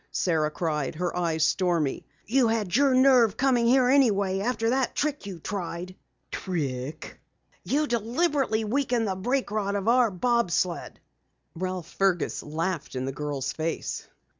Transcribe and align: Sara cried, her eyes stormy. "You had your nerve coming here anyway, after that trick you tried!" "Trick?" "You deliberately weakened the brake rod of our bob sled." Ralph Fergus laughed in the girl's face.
Sara 0.11 0.49
cried, 0.49 0.95
her 0.95 1.15
eyes 1.15 1.43
stormy. 1.43 2.07
"You 2.25 2.47
had 2.47 2.75
your 2.75 2.95
nerve 2.95 3.37
coming 3.37 3.67
here 3.67 3.87
anyway, 3.87 4.39
after 4.39 4.71
that 4.71 4.95
trick 4.95 5.27
you 5.27 5.37
tried!" 5.37 5.95
"Trick?" 6.31 7.19
"You 7.63 7.85
deliberately 7.85 8.63
weakened 8.63 9.07
the 9.07 9.13
brake 9.15 9.51
rod 9.51 9.75
of 9.75 9.87
our 9.87 10.09
bob 10.09 10.49
sled." 10.49 10.99
Ralph 11.53 11.85
Fergus 11.85 12.41
laughed 12.41 12.95
in 12.95 13.05
the 13.05 13.11
girl's 13.11 13.53
face. 13.53 14.07